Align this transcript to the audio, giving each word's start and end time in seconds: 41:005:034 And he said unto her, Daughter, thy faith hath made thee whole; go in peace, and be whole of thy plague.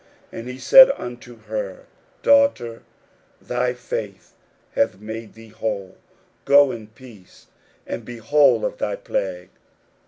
41:005:034 0.31 0.39
And 0.39 0.49
he 0.49 0.57
said 0.57 0.91
unto 0.97 1.39
her, 1.41 1.85
Daughter, 2.23 2.81
thy 3.39 3.73
faith 3.75 4.33
hath 4.71 4.99
made 4.99 5.35
thee 5.35 5.49
whole; 5.49 5.95
go 6.43 6.71
in 6.71 6.87
peace, 6.87 7.45
and 7.85 8.03
be 8.03 8.17
whole 8.17 8.65
of 8.65 8.79
thy 8.79 8.95
plague. 8.95 9.49